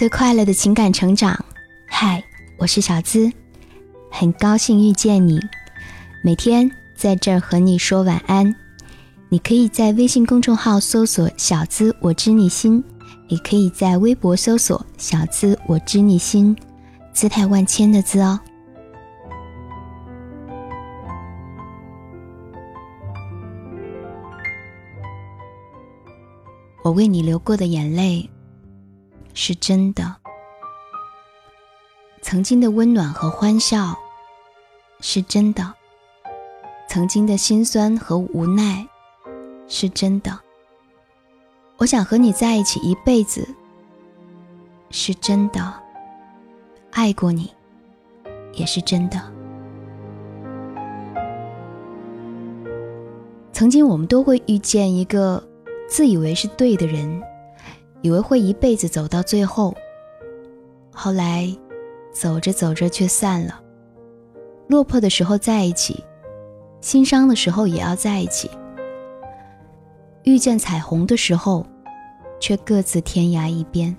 [0.00, 1.38] 最快乐的情感成长。
[1.86, 2.24] 嗨，
[2.56, 3.30] 我是小资，
[4.10, 5.38] 很高兴遇见你。
[6.24, 8.56] 每天在这儿和你说晚安。
[9.28, 12.82] 你可以在微信公众号搜索“小资我知你心”，
[13.28, 16.56] 也可以在微博搜索“小资我知你心”，
[17.12, 18.40] 姿态万千的“资”哦。
[26.82, 28.26] 我为你流过的眼泪，
[29.42, 30.04] 是真的；
[32.20, 33.98] 曾经的温暖和欢笑，
[35.00, 35.62] 是真的；
[36.90, 38.86] 曾经的心酸和无奈，
[39.66, 40.38] 是真的。
[41.78, 43.48] 我想和你在一起一辈子，
[44.90, 45.72] 是真的；
[46.90, 47.50] 爱过你，
[48.52, 49.18] 也是真的。
[53.54, 55.42] 曾经我们都会遇见一个。
[55.88, 57.20] 自以为是对的人，
[58.02, 59.74] 以为会一辈子走到最后。
[60.92, 61.48] 后来，
[62.12, 63.60] 走着走着却散了。
[64.68, 66.04] 落魄的时候在一起，
[66.80, 68.50] 心伤的时候也要在一起。
[70.24, 71.66] 遇见彩虹的时候，
[72.38, 73.96] 却各自天涯一边。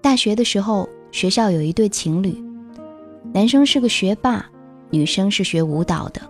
[0.00, 2.42] 大学的时候，学校有一对情侣，
[3.32, 4.44] 男生是个学霸，
[4.90, 6.20] 女生是学舞蹈的。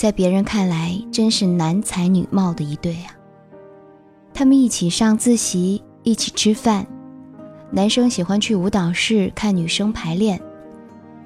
[0.00, 3.12] 在别人看来，真是男才女貌的一对啊！
[4.32, 6.86] 他们一起上自习，一起吃饭。
[7.70, 10.40] 男生喜欢去舞蹈室看女生排练，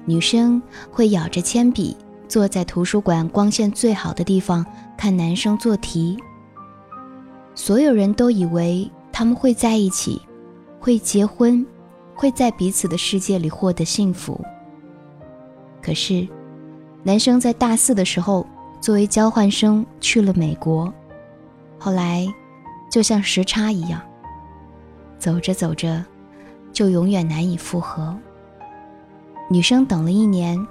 [0.03, 1.95] 女生会咬着铅笔，
[2.27, 4.65] 坐在图书馆光线最好的地方
[4.97, 6.17] 看男生做题。
[7.55, 10.21] 所有人都以为他们会在一起，
[10.81, 11.65] 会结婚，
[12.13, 14.37] 会在彼此的世界里获得幸福。
[15.81, 16.27] 可是，
[17.03, 18.45] 男生在大四的时候。
[18.85, 20.93] 作为交换生去了美国，
[21.79, 22.31] 后来
[22.87, 23.99] 就像时差一样，
[25.17, 26.05] 走着走着
[26.71, 28.15] 就永远难以复合。
[29.49, 30.63] 女生等了一年，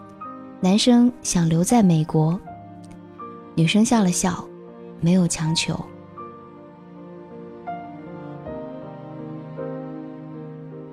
[0.60, 2.38] 男生想留在美国，
[3.56, 4.46] 女生笑了笑，
[5.00, 5.76] 没有强求。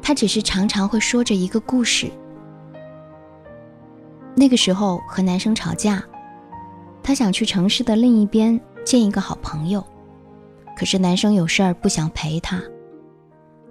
[0.01, 2.09] 他只是常常会说着一个故事。
[4.33, 6.03] 那个时候和男生吵架。
[7.03, 9.83] 他想去城市的另一边见一个好朋友，
[10.77, 12.61] 可是男生有事儿不想陪他。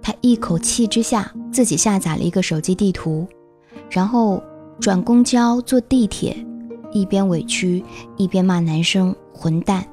[0.01, 3.27] 他一口气之下自己下载了一个手机地图，
[3.89, 4.41] 然后
[4.79, 6.35] 转公交、坐地铁，
[6.91, 7.83] 一边委屈
[8.17, 9.85] 一边骂男生混蛋。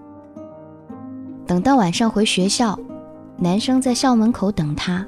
[1.46, 2.78] 等到晚上回学校，
[3.36, 5.06] 男生在校门口等他，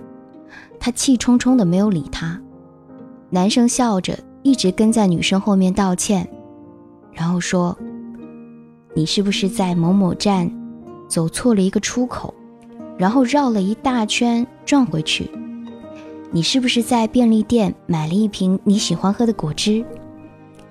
[0.79, 2.41] 他气冲冲的没有理他。
[3.29, 6.29] 男生笑着一直跟在女生后面道歉，
[7.13, 7.77] 然后说。
[8.93, 10.51] 你是不是在某某站
[11.09, 12.35] 走错了一个出口，
[12.99, 15.31] 然后绕了一大圈转回去？
[16.33, 19.85] 你是不是在便利店买了一瓶你喜欢喝的果汁？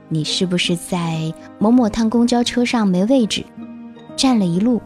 [0.07, 3.43] 你是不是在某某趟公交车上没位置，
[4.15, 4.81] 站了一路？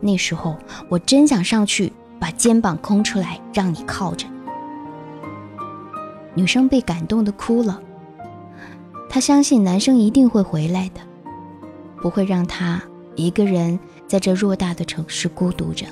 [0.00, 0.56] 那时候
[0.88, 4.26] 我真想上去把肩膀空出来让你靠着。
[6.34, 7.80] 女生被感动的哭了，
[9.08, 11.00] 她相信男生一定会回来的。
[12.00, 12.80] 不会让他
[13.14, 15.86] 一个人在这偌大的城市孤独着。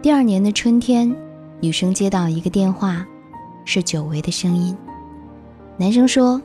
[0.00, 1.14] 第二年的春天，
[1.60, 3.04] 女生接到一个电话，
[3.64, 4.76] 是久违的声音。
[5.76, 6.40] 男生说：“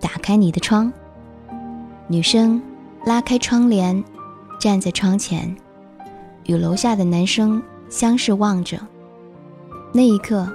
[0.00, 0.92] 打开你的窗。”
[2.08, 2.60] 女生
[3.04, 4.02] 拉开窗帘，
[4.58, 5.54] 站在窗前，
[6.46, 8.78] 与楼下的男生相视望着。
[9.92, 10.50] 那一刻，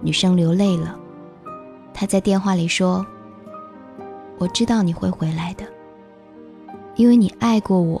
[0.00, 0.98] 女生流泪了。
[1.92, 3.04] 她在电话里说。
[4.38, 5.64] 我知道你会回来的，
[6.94, 8.00] 因为你爱过我，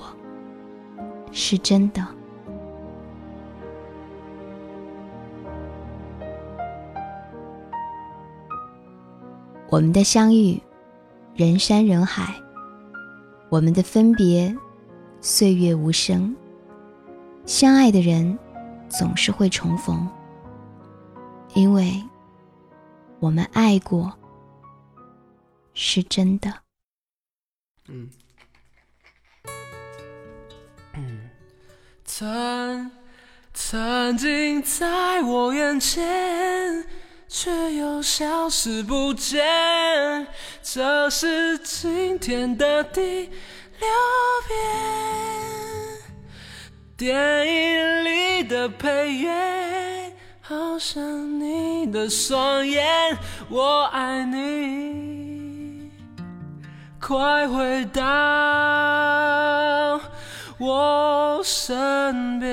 [1.32, 2.06] 是真的。
[9.68, 10.58] 我们的相遇，
[11.34, 12.32] 人山人海；
[13.50, 14.56] 我们的分别，
[15.20, 16.34] 岁月无声。
[17.44, 18.38] 相爱的人
[18.88, 20.08] 总是会重逢，
[21.54, 21.92] 因为
[23.18, 24.12] 我们爱过。
[25.80, 26.52] 是真的。
[27.86, 28.10] 嗯，
[32.04, 32.90] 曾
[33.54, 36.84] 曾经在我眼前，
[37.28, 40.26] 却又消失不见。
[40.62, 43.88] 这是今天的第六
[44.48, 44.58] 遍，
[46.96, 53.16] 电影里的配乐，好像你的双眼。
[53.48, 55.17] 我爱你。
[57.08, 58.02] 快回到
[60.58, 62.50] 我身边。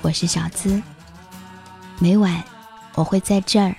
[0.00, 0.82] 我是小资，
[1.98, 2.42] 每晚
[2.94, 3.76] 我会在这儿。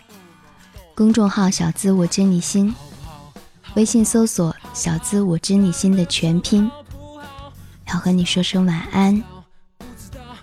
[0.94, 2.76] 公众号“小资我知你心”，
[3.74, 6.70] 微信搜索“小资我知你心”的全拼，
[7.88, 9.24] 要和你说声晚安，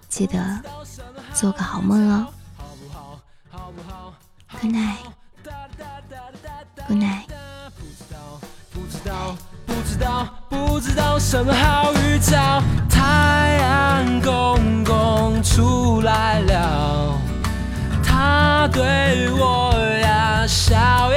[0.09, 0.61] 记得
[1.39, 2.27] 做个好梦哦。
[4.61, 7.29] Good night，Good night。
[12.91, 17.17] 太阳公公出来了，
[18.05, 21.08] 他对我呀笑，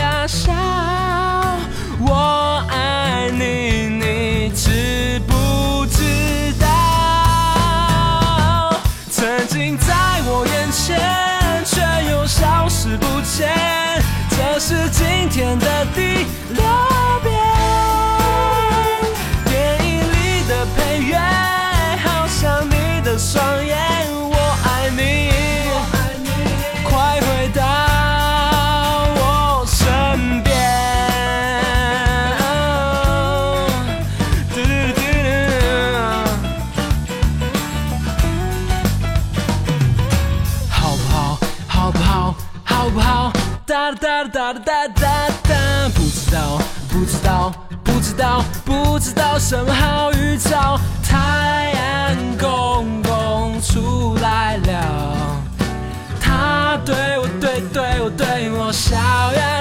[15.02, 16.02] 今天的第
[16.54, 16.91] 六。
[44.02, 46.60] 哒哒哒哒哒哒，不知道，
[46.90, 47.54] 不知道，
[47.84, 50.80] 不知道，不知道什么好预兆。
[51.04, 55.38] 太阳公公出来了，
[56.20, 59.61] 他对我对对我对我笑呀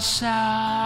[0.00, 0.77] 笑